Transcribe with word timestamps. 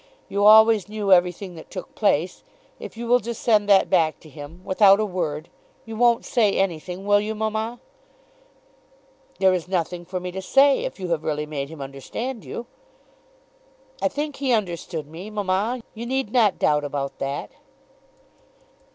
You 0.29 0.45
always 0.45 0.89
knew 0.89 1.13
everything 1.13 1.53
that 1.53 1.69
took 1.69 1.93
place. 1.93 2.43
If 2.79 2.97
you 2.97 3.05
will 3.07 3.19
just 3.19 3.39
send 3.43 3.69
that 3.69 3.87
back 3.87 4.19
to 4.21 4.29
him, 4.29 4.61
without 4.65 4.99
a 4.99 5.05
word. 5.05 5.47
You 5.85 5.95
won't 5.95 6.25
say 6.25 6.53
anything, 6.53 7.05
will 7.05 7.19
you, 7.19 7.35
mamma?" 7.35 7.79
"There 9.37 9.53
is 9.53 9.67
nothing 9.67 10.05
for 10.05 10.19
me 10.19 10.31
to 10.31 10.41
say 10.41 10.85
if 10.85 10.99
you 10.99 11.09
have 11.09 11.23
really 11.23 11.45
made 11.45 11.69
him 11.69 11.81
understand 11.81 12.43
you." 12.43 12.65
"I 14.01 14.07
think 14.07 14.37
he 14.37 14.51
understood 14.51 15.05
me, 15.05 15.29
mamma. 15.29 15.83
You 15.93 16.07
need 16.07 16.31
not 16.31 16.57
doubt 16.57 16.83
about 16.83 17.19
that." 17.19 17.51